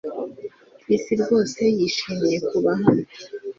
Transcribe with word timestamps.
Chris 0.79 1.03
rwose 1.21 1.61
yishimiye 1.77 2.37
kuba 2.49 2.71
hano 2.81 3.05